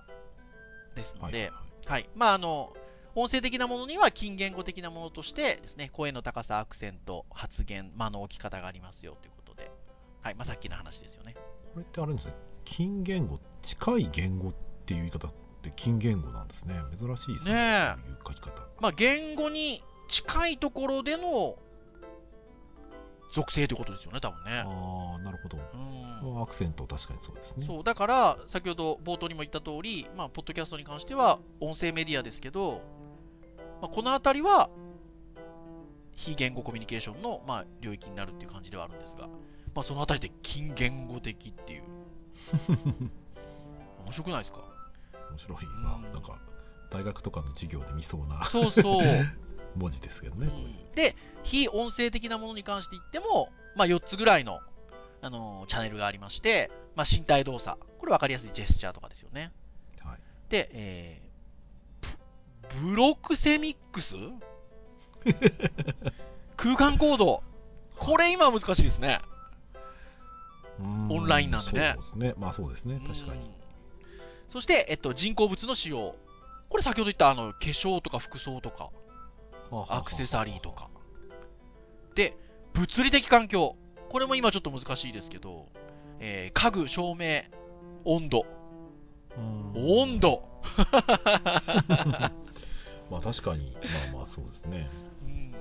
[0.95, 1.51] ですので、
[1.85, 2.73] はいまあ、あの
[3.13, 9.69] 音声的なものには近言語的なものとしてですね声の高さアクセント発言間の置き方がありますよということで、
[10.21, 10.35] はい。
[10.35, 11.35] まあ、さっきの話ですよね。
[11.73, 14.53] これってあれですね近言語近い言語っ
[14.85, 15.31] ていう言い方っ
[15.61, 16.75] て近言語なんですね。
[16.97, 17.53] 珍しいですね。
[17.53, 18.49] ねいう書き方。
[18.79, 21.57] まあ、言語に近いところでの
[23.31, 24.63] 属性ということですよね多分ね。
[24.65, 25.57] ああなるほど。
[26.23, 26.41] うん。
[26.41, 27.65] アクセント確かにそうですね。
[27.65, 27.83] そう。
[27.83, 32.81] だから先ほど冒頭にも言った通り、まあ、ポッドキャストに関しては音声メディアですけど、
[33.81, 34.69] まあ、この辺りは
[36.13, 39.27] 非言語コミュニケーションの、まあ、領域になるっていう感じではあるんですが、
[39.73, 41.83] まあ、その辺りで近言語的っていう。
[44.05, 44.59] 面白くないですか？
[45.31, 45.65] 面白い。
[45.65, 45.83] うん。
[45.83, 46.37] まあなんか
[46.91, 48.45] 大学とかの授業で見そうな。
[48.45, 49.05] そうそう、
[49.75, 50.49] 文字ですけどね、
[50.93, 54.59] で非音声的なものに関して言っても、まあ、4つぐらいの、
[55.21, 57.77] あのーチャンネルがありまして、まあ、身体動作。
[57.99, 59.51] これ分かりやすいジェスチャーとかですよね。
[60.03, 60.19] はい。
[60.49, 61.31] で、えー
[62.81, 64.15] ブブロクセミックス？
[66.55, 67.43] 空間行動。
[67.97, 69.19] これ今は難しいですね。
[70.79, 71.91] オンラインなんでね。
[71.95, 72.33] そうですね。
[72.37, 72.99] まあそうですね。
[73.05, 73.41] 確かに。
[73.41, 73.61] うん
[74.49, 76.13] そして、えっと、人工物の使用。
[76.67, 78.89] これ先ほど言ったあの化粧とか服装とか
[79.89, 80.89] アクセサリーとか。
[82.15, 82.35] で
[82.73, 83.75] 物理的環境。
[84.09, 85.69] これも今ちょっと難しいですけど、
[86.19, 87.43] えー家具照明
[88.05, 88.45] 温度。
[89.37, 89.73] うん。
[89.75, 90.43] 温度。
[93.09, 93.71] まあ確かに。
[94.11, 94.89] まあまあそうですね。
[95.23, 95.55] うん。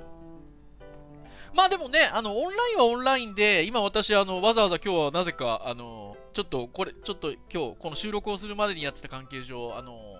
[1.55, 10.20] まあでもね、あのオンラインはオンラインで、今私、あのわざわざ今日はなぜか、あのちょっとこれ、ちょっと今日この収録をするまでにやってた関係上、あの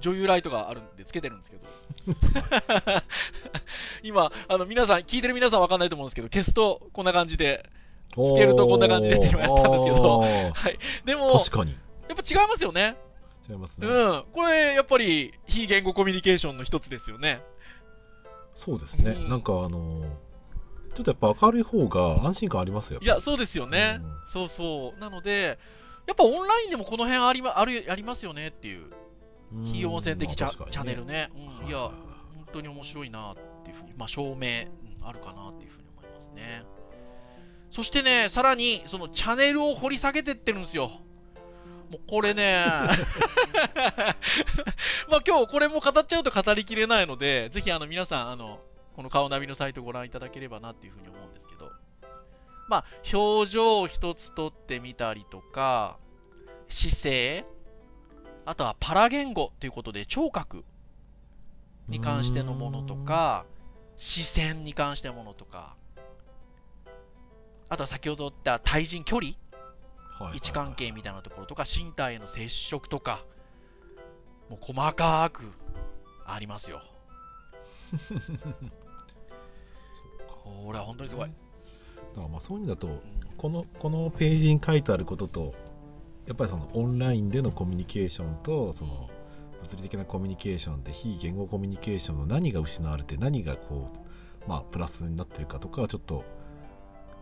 [0.00, 1.62] 女優ライトがあるんでつけてるんですけど、
[4.02, 7.68] 今、あの皆さん、聞いてる皆さんわかんないと思うんですけど、消すとこんな感じで、
[8.12, 10.20] つけるとこんな感じでっていうのをやったんですけど。
[10.52, 11.76] はい、でも、確かに。
[12.08, 12.96] やっぱ違いますよね。
[13.48, 17.42] 違いますね、うん、これ、やっぱり非言語コミュニケーションの一つですよね。
[18.54, 19.28] そうですね、うん。
[19.28, 20.02] なんかあの
[20.94, 22.98] ちょっとやっぱ明るい方が安心感ありますよ。
[23.00, 24.00] いや、そうですよね。
[24.02, 24.16] うん。
[24.26, 25.00] そうそう。
[25.00, 25.58] なので、
[26.06, 28.97] やっぱオンラインでもこの辺あり,、ま、あるありますよねっていう、うん
[29.72, 31.30] 非音声的チャ,、まあ確かにチャンネルね。
[31.62, 31.94] うん、いや、本
[32.52, 34.38] 当に面白いなっていうふうに、まあ、証明、うん
[35.08, 36.64] あるかなっていうふうに思いますね。
[37.70, 40.90] そしてね、さらに、そのチャンネルを掘り下げてってるんですよ。
[41.90, 42.64] もうこれね、
[45.08, 48.60] まあ今日これも語っちゃうと語りきれないので、ぜひあの皆さん、あの、
[48.94, 51.70] この顔ナビのサイトご覧いただければなっていうふうに思うんですけど、
[52.68, 52.84] まあ、
[53.16, 55.98] 表情を一つ取ってみたりとか、
[56.68, 57.46] 姿勢、
[58.48, 60.64] あとはパラ言語ということで聴覚
[61.86, 63.44] に関してのものとか、
[63.98, 65.76] 視線に関してのものとか、
[67.68, 69.36] あとは先ほど言った対人距離、はい
[70.22, 73.22] はいはい位置関係みたいなところとか、身体への接触とか、
[74.48, 75.42] もう細かく
[76.24, 76.80] ありますよ。
[80.26, 81.28] これは本当にすごい。
[81.28, 83.02] だからまあそういう意味だとうん
[83.36, 85.54] このこのページに書いてあることと
[86.28, 89.08] やっぱりそのオンラインでのコミュニケーションとその
[89.62, 93.90] 物理的なコミュニケーションで非言語コミュニケーションの何が失われて何がこ
[94.46, 96.24] うまあプラスになってるかとかはちょっと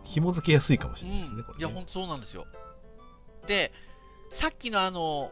[0.03, 1.79] 紐付けやすいかもしれないですね、こいや、れね。
[1.79, 2.45] 本当そうなんですよ。
[3.45, 3.71] で、
[4.29, 5.31] さっきのあの、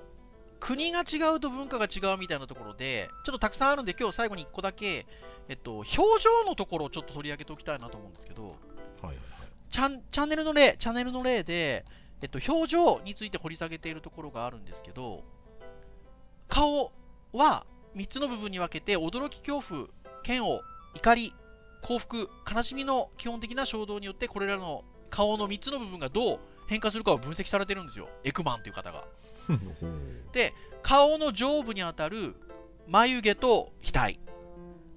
[0.59, 5.05] 国が違うと文化が違うみたいなところで、ちょっとたくさんあるんで、今日最後に1個だけ、
[5.47, 9.19] えっと、表情のところをちょっと取り上げておきたいなと思うんですけど、はいはいはい。
[9.69, 11.85] チャンチャンネルの例、チャンネルの例で、
[12.21, 15.23] えっと、表情について掘り下げているところがあるんですけど、
[16.47, 16.91] 顔
[17.33, 19.87] は3つの部分に分けて、驚き、恐怖、
[20.25, 20.61] 嫌悪、
[20.95, 21.33] 怒り、
[21.81, 28.09] 幸福、悲しみの基本的な衝動によって、これらの顔の3つの部分がどう変化するかを分析されてるんですよ。
[28.23, 29.03] エクマンという方が。
[30.33, 32.35] で、顔の上部にあたる
[32.87, 34.19] 眉毛と額、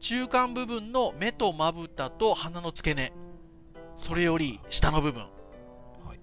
[0.01, 3.13] 中間部分の目とまぶたと鼻の付け根、
[3.97, 5.27] それより下の部分。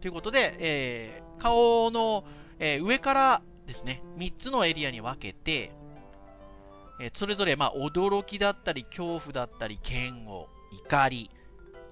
[0.05, 2.23] はいということで、えー顔の、
[2.59, 5.71] えー上からですね、3つのエリアに分けて、
[6.99, 11.31] えーそれぞれ、まあ、驚きだったり、恐怖だったり、嫌悪、怒り、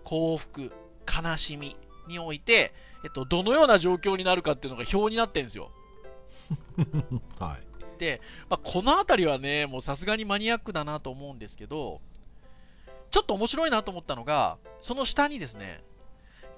[0.04, 0.72] 幸福、
[1.08, 1.76] 悲しみ
[2.08, 2.74] において、
[3.04, 5.72] えっと、どのような状況になるかっていうのが表になってるんですよ。
[7.40, 7.74] はい。
[8.50, 12.02] まあ、この辺りはね、もうさすがにマニアックだなと思うんですけど、
[13.12, 15.84] ちょっと面白いなと思ったのが、その下にですね、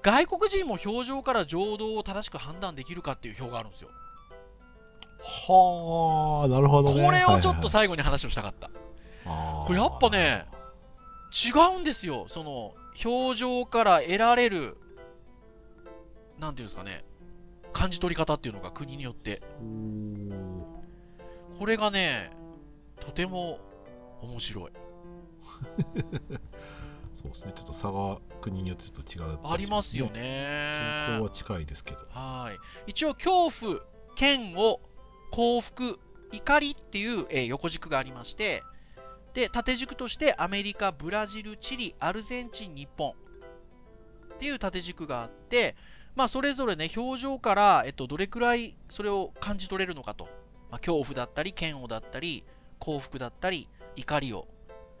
[0.02, 3.88] 外国人も表情から情動を正しく判断できるかっていう表があるんですよ。
[5.48, 7.04] はあ、なるほどね。
[7.04, 8.70] これをちょっとはいはい最後に話をしたかった。
[9.24, 10.46] あーこれやっぱね、
[11.32, 12.26] 違うんですよ。
[12.28, 14.76] その、表情から得られる、
[16.38, 17.04] なんていうんですかね、
[17.72, 19.42] 感じ取り方っていうのが国によって。
[21.58, 22.30] これがね、
[23.00, 23.58] とても
[24.22, 24.70] 面白い。
[27.16, 27.52] そうですね。
[27.56, 30.08] ちょっと差が国によってちょっと違う、ありますよ。
[30.08, 31.24] 傾ね向。
[31.24, 31.98] は近いですけど。
[32.10, 32.90] はい。
[32.90, 33.80] 一応、恐怖、
[34.20, 34.80] 嫌悪、
[35.32, 35.98] 幸福、
[36.32, 38.62] 怒りっていう、えー横軸がありまして、
[39.32, 43.12] で、縦軸としてアメリカ、ブラジル、チリ、アルゼンチン、日本
[44.34, 45.74] っていう縦軸があって、
[46.14, 50.24] まあ、それぞれね、表情から、えっと、どれくらいそれを感じ取れるのかと。
[50.70, 52.44] まあ、恐怖だったり、嫌悪だったり、
[52.78, 54.48] 幸福だったり、怒りを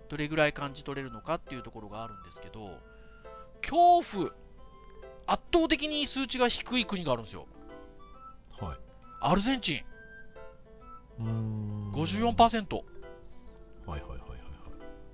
[0.08, 2.80] どれぐらい感じ取れるのかっていうところがあるんですけど、
[3.60, 4.30] 恐怖、
[5.26, 7.46] 圧倒的に数値が低い国があるんですよ。
[8.60, 8.78] はい。
[9.20, 9.82] アルゼンチ
[11.18, 11.92] ン、うーん。
[11.92, 12.76] 54%。
[12.76, 12.82] は
[13.86, 14.38] いはいはいはいはい。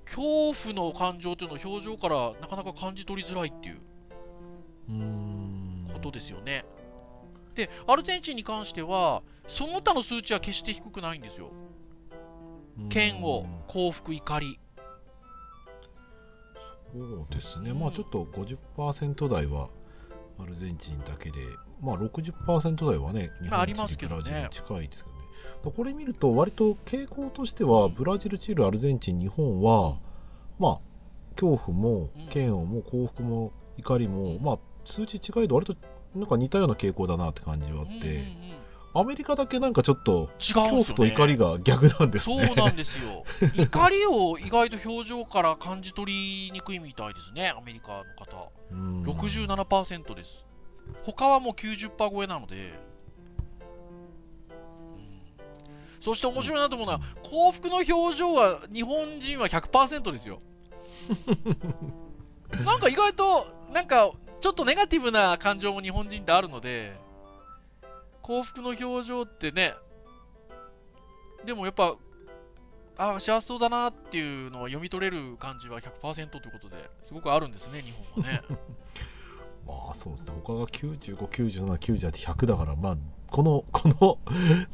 [0.04, 3.80] 恐怖の感情というのを表情からなかなか感じ取りづらいっていう
[4.88, 5.88] うーん。
[5.92, 6.64] ことですよね。
[7.54, 11.52] で、アルゼンチンに関しては、その他の数値は決して低くないんですよ。
[12.90, 14.58] 嫌悪、幸福、怒り。
[16.92, 17.80] そうですね、うん。
[17.80, 19.68] まあちょっと50%台は
[20.38, 21.38] アルゼンチンだけで、
[21.80, 24.22] まあ60%台はね、日本、まあありますけどね。
[24.22, 25.22] ブラジルに近いですけどね。
[25.76, 29.98] これ見ると、割と傾向としては、ブラジル、チリ、アルゼンチン、日本は、
[30.58, 30.80] まあ、
[31.34, 32.28] 恐怖もうん。
[32.34, 35.76] 嫌悪も幸福も怒りも、うんまあ、数値違いで割と
[36.14, 38.24] なんか似たような傾向だなって感じはあって、
[38.94, 40.68] アメリカだけなんかちょっと、恐。
[40.68, 42.46] 怖と怒りが逆なんですね。
[42.46, 43.24] そうなんですよ。
[43.56, 48.50] 怒りを意外と表情から感じ取りにくいみたいですね、アメリカの方。
[48.70, 50.46] うん67%です。
[51.04, 52.56] 他はもう90%超えなので。
[52.56, 52.72] うん
[56.02, 60.42] そして面白いなと思うのは、幸福の表情は日本人は100%ですよ。
[62.64, 66.92] なんか意外と、なんかちょっとネガティブな感情も日本人ってあるので、
[68.22, 69.74] 幸福の表情ってね、
[71.44, 71.96] でもやっぱ、
[72.96, 78.42] あ幸せそうだなっていうのは読み取れる感じは100%ということですごくあるんですね、日本はね。
[79.66, 82.96] まあそうですね他が95、97、98、100だから、まあ、
[83.32, 84.18] この、この、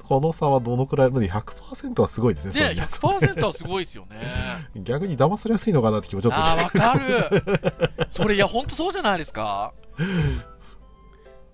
[0.03, 2.75] この差はどのくらいなので、100%はすごいですね。
[2.75, 4.19] ね100%はすごいですよね。
[4.83, 8.07] 逆に騙されやすいのかなって気もちょっとああ、わかる。
[8.11, 9.73] それ、いや、ほんとそうじゃないですか。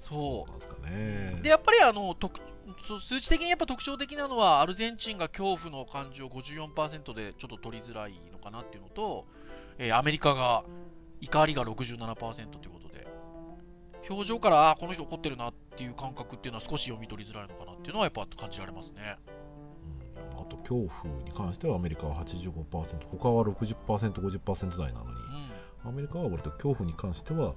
[0.04, 1.42] そなんですかねう。。
[1.42, 2.38] で、やっぱりあの特
[3.00, 9.26] 数値的にやっぱ特徴的なのは、アルゼンチンが恐怖の感情54%でちょっと取りづらいのかなっていうのと、
[9.78, 10.64] えーアメリカが
[11.20, 13.06] 怒りが67%ということで、
[14.10, 19.16] 表情から、あーこの人怒ってるなっていう感覚っていうのは少し読み取りづらいのかなっていうのはやっぱ感じられますね。
[19.28, 19.34] うん
[20.40, 25.44] あと、恐怖に関してはアメリカは85%、他は60%、50%台なのに、うん
[25.86, 27.54] アメリカは割と恐怖に関しては、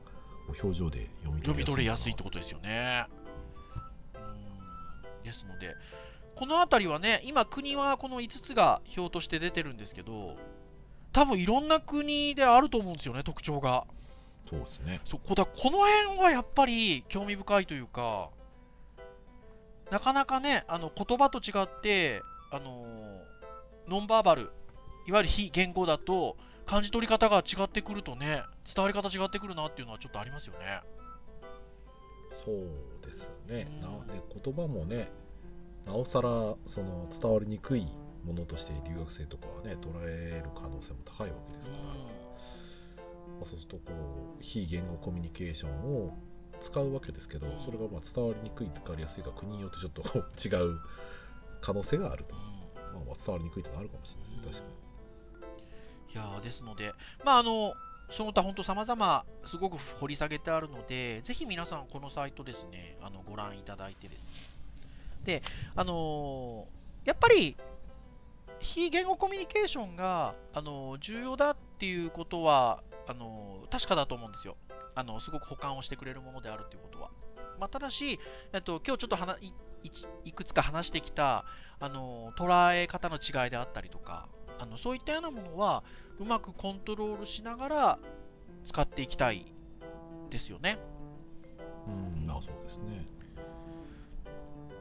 [0.54, 2.08] 表情で読み取読み取れりやすいかな。
[2.08, 3.06] やすいってことですよね。
[4.16, 5.76] うんですので、
[6.36, 10.38] この辺りはね、今、国はこの5つが表として出てるんですけど、
[11.12, 13.86] 多分いろんな国であると思うんですよね、特徴が。
[14.50, 15.02] そうですね。
[15.04, 18.30] そこだこの辺はやっぱり興味深いというか、
[19.92, 22.22] なかなかね、あの言葉と違って、
[22.52, 23.38] あのー
[23.88, 24.52] ノンバーバル、
[25.08, 26.36] いわゆる非言語だと、
[26.68, 28.44] 感じ取り方が違ってくるとね、
[28.76, 30.82] 伝わり方違ってくるなっていうのはちょっとありますよね。
[32.46, 33.68] そうですね。
[33.72, 33.82] うん。
[33.82, 35.10] なで言葉もね、
[35.86, 36.30] なおさら
[36.68, 37.88] その伝わりにくい
[38.26, 41.94] ものとして留学生とかはね、捉える可能性も高いわけですから、ま
[43.44, 43.84] あそうするとこ
[44.40, 46.18] う非言語コミュニケーションを
[46.62, 50.80] 使うわけですけど、それがまあ伝わりにくい使われやすいか国によってちょっと違う
[51.62, 54.66] 可能性があると、まあ、まあ伝わりにくいってのあるかもしれないですね。
[54.66, 54.87] 確かに。
[54.87, 54.87] い
[56.18, 56.94] やですので
[57.24, 57.74] まああの
[58.10, 64.32] その他本当様々すごく掘り下げてあるのでぜひ皆さんこのサイトですねあのご覧いただいてですね。
[65.24, 65.44] で
[65.76, 67.58] あのー、やっぱり
[68.60, 74.58] 非言語コミュニケーションが、あの重要だっていうことはあの確かだと思うんですよ。
[74.96, 77.12] あのすごく保管をしてくれるものであるということは、
[77.60, 78.20] まあ、ただし、
[78.52, 79.54] えっと、今日ちょっとい
[80.26, 81.46] いくつか話してきた
[81.80, 85.84] あの捉え方の違いであったりとかあのそういったようなものは
[86.20, 88.00] うまくコントロールしながら
[88.64, 89.46] 使っていきたい
[90.30, 90.78] ですよね。
[91.88, 93.06] うん、まあそうですね。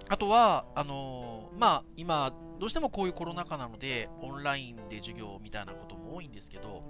[0.08, 6.84] あとは、あのー、まあ、今、どうしてもこういうコロナ禍なので、オンラインで授業みたいなことも多いんですけど、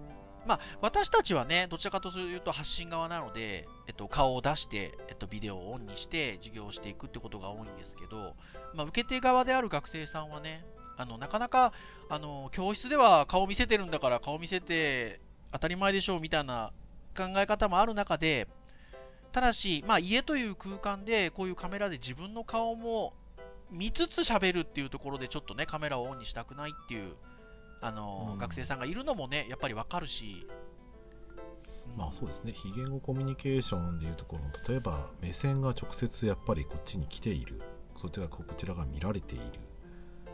[0.47, 8.37] まあ、私たちはね、どちらかというと発信側なので、えっと、顔を出して、えっと、ビデオをオンにして授業をしていくってことが多いんですけど、
[8.75, 10.65] まあ、受け手側である学生さんはね、
[10.97, 11.73] あのなかなか
[12.09, 15.21] あの教室では顔見せてるんだから顔見せて
[15.53, 16.73] 当たり前でしょうみたいな
[17.17, 18.47] 考え方もある中で、
[19.33, 23.15] ただし、まあ、家という空間でこういうカメラで自分の顔も
[23.71, 27.15] 見つつ喋るっていうところでちょっとねカメラをオンにしたくないっていう
[27.81, 30.47] あの、うん、学生さんがいるのもねやっぱりわかるし、
[31.97, 32.53] まあそうですね。
[32.53, 37.61] 非言語コミュニケーションでいうところ例えば目線が直接やっぱりこっちに来ている。
[37.99, 39.45] そちらこちらが見られている、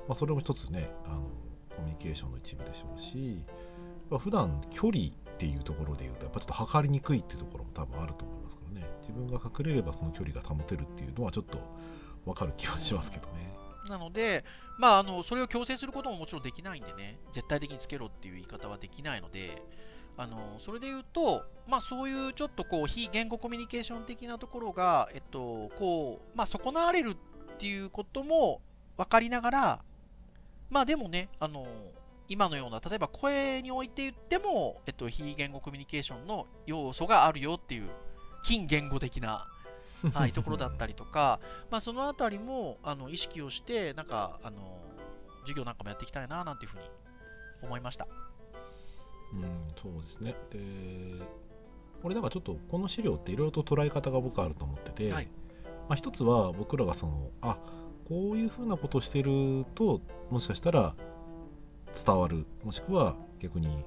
[0.08, 1.22] まあ、それも一つねあの
[1.76, 3.44] コミュニケーションの一部でしょうし、
[4.10, 11.58] まあ、普段距離っていうところでいうとやっぱちょっと測りにくいっていうところも多分あると思いますからね自分が隠れればその距離が保てるっていうのはちょっと
[12.24, 13.52] 分かる気はしますけどね。
[13.88, 14.44] なので、
[14.78, 19.60] まあ、あのそれを強制することももちろんできないんでね、絶対的につけろっていう言い方はできないので、
[20.16, 27.16] あのそれで言うと、まあ、そういうちょっとこう非言語コミュニケーション的なところが、えっとこうまあ、損なわれる
[27.54, 28.60] っていうことも
[28.96, 29.84] 分かりながら、
[30.72, 31.66] まあでもね、あの
[32.28, 37.90] 今のような、例えば声において言っても、えっと、非言語コミュニケーションの要素があるよっていう、
[38.42, 39.46] 近言語的な、
[40.14, 44.80] はい、ところだったりとか、まあ、そのあたりもあの意識をして、なんかあの
[45.42, 46.84] 授業なんかもやっていきたいななんていうふうに
[47.62, 48.08] 思いました。
[49.32, 50.34] うん、そうですね。
[50.50, 51.24] で、
[52.02, 55.28] これなんかちょっとこの資料っていろいろと捉え方が僕あると思ってて、はい、
[55.88, 57.58] まあ、一つは僕らがその、あ
[58.12, 60.94] こういうふうなことをしてると、もしかしたら
[62.04, 63.86] 伝わる、もしくは逆に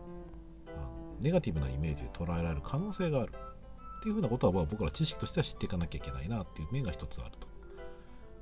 [1.22, 3.34] ネガティブなイメージで捉えられる可能性がある。
[4.00, 7.48] っていうふうなことは僕ら知識としては知っていかなきゃいけないなっていう面が一つあると。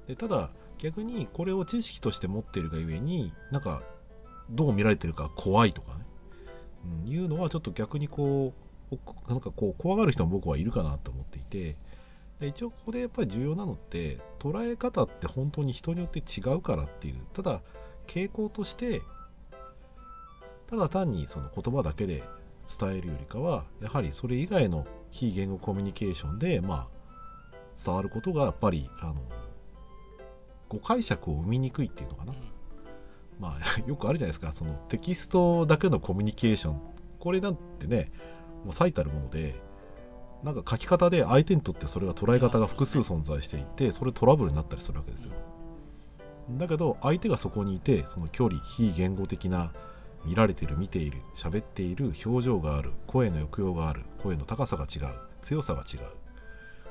[0.08, 3.84] でただ逆にこれを知識として持っているがゆえになんか
[4.50, 6.06] どう見られてるか怖いとかね、
[7.06, 8.54] うん、いうのはちょっと逆にこ
[8.92, 11.76] うなんかこう怖がる人も僕はいるかなと思っていて
[12.42, 17.16] 一応ここでやっぱり重要なのって捉え方って本当に人によって違うからっていう。
[17.34, 17.62] ただ
[18.08, 19.02] 傾向として
[20.68, 22.24] ただ単にその言葉だけで
[22.80, 29.16] 伝えるよりかはやはりそれ以外の非言語コミュニケーションで、まあ、伝わることがやっぱりあの
[30.70, 32.34] 誤解釈を生みにくいっていうのかな、
[33.40, 34.52] まあ、 よくあるじゃないですか。
[34.54, 36.82] そのテキストだけのコミュニケーション。
[37.20, 38.12] これなんてね
[38.66, 39.56] もう最たるもので
[40.44, 45.32] なんか書き方で相手にとってそれが捉え方が複数存在していてそれトラブルになったりするわけですよ。
[46.52, 49.72] だけど相手がそこにいてその距離非言語的な
[50.26, 56.08] 見られてる見ている喋っている表情がある声の抑揚がある声の高さが違う強さが違う、ま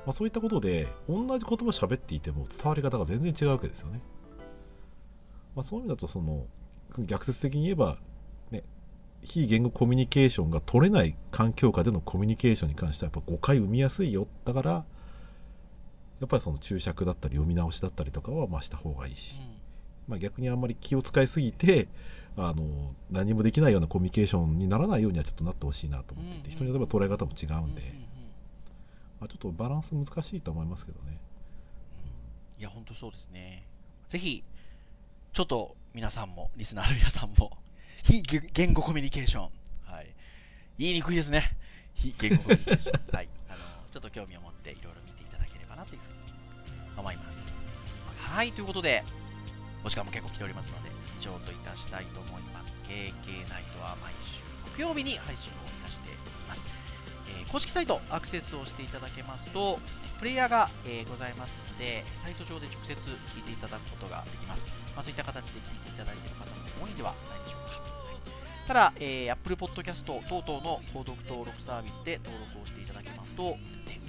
[0.08, 4.00] あ、そういったことで同じ言葉喋っていても伝わり方が全然違うわけですよね、
[5.54, 6.46] まあ、そういう意味だとその
[7.06, 7.96] 逆説的に言えば、
[9.24, 14.26] 非言語コミュニケーションが取れない環境下でのコミュニケーションに関してはやっぱ誤解生みやすいよ。
[14.44, 19.34] だからやっぱりその注釈だったり読み直しだったりとかはまあした方がいいし、
[20.08, 21.88] まあ、逆にあんまり気を使いすぎて
[22.36, 27.82] あの何もできないようなコミュニケーションにならないようにはちょっとなってほしいなと思っていて、人によっては捉え方も違うんで、
[29.20, 31.18] まあ、ちょっとバランス難しいと思いますけどね。
[32.56, 33.64] うん、いや、本当そうですね。
[34.08, 34.42] ぜひ、
[35.32, 37.58] ちょっと皆さんも、リスナーの皆さんも、
[38.02, 38.22] 非
[38.52, 39.42] 言語コミュニケーション、
[39.86, 40.06] はい、
[40.76, 41.56] 言いにくいですね。
[41.94, 43.58] 非言語コミュニケーション、 はい、あの
[43.90, 47.42] ちょっと興味を持っていろいろ見ていただければなというふうに思います。
[48.18, 49.04] はい、ということで、
[49.84, 52.80] お時間も結構来ておりますので、以上といたしたいと思います。
[52.88, 54.42] KK ナイトは毎週
[54.74, 56.14] 木曜日に配信をいたしてい
[56.48, 56.66] ます。
[57.28, 59.78] えー、公式サイトアクセスをしていただけますと、
[60.18, 64.66] プレイヤーが、えー、ございますので、サイト上で直接聞いていただくことができます。
[64.94, 67.91] まあ、そういった形で聞いていただいている方も多いんではないでしょうか。
[68.66, 74.00] ただ、えー、Apple Podcast 等々の購読登録サービスで登録をしていただけますとですね、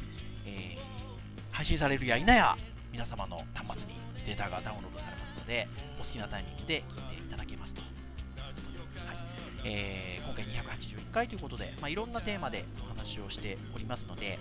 [0.46, 2.56] えー、配信されるや否や
[2.92, 3.96] 皆様の端末に
[4.26, 5.68] データがダウンロードされますので
[6.00, 9.18] お好きなタイミングで聞いていただけますと、はい
[9.66, 14.40] えー今回281回ということで、まあ、いろんなテーマでお話をしておりますので、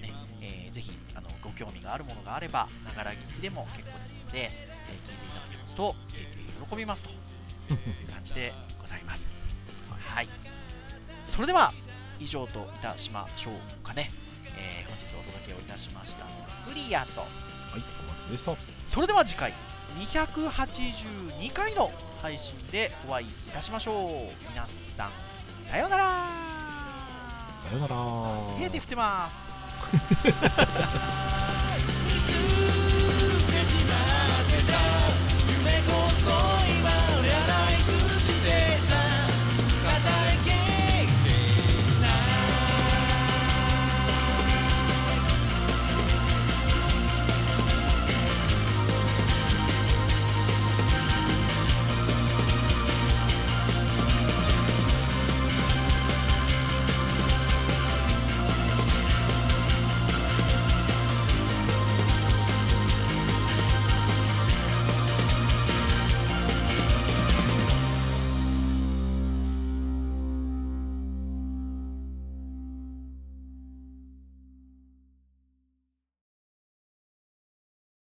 [0.00, 4.50] ねえーぜひあのご興味があるものがあればながら聞きでも結構ですので、えー
[5.10, 9.33] 聞いていただけますと、えー喜びますという感じでございます。
[10.14, 10.28] はい、
[11.26, 11.72] それでは
[12.20, 14.12] 以上といたしましょうかね。
[14.56, 17.30] えー本日お届けをいたしましたのはクリアと、はい
[17.72, 18.56] お待ちでした
[18.86, 19.52] それでは次回
[19.98, 21.90] 282回の
[22.22, 23.96] 配信でお会いいたしましょう。
[24.50, 24.64] 皆
[24.96, 25.10] さん、
[25.68, 26.04] さようなら
[27.68, 27.96] さよなら
[28.54, 29.52] すげえ手振ってます。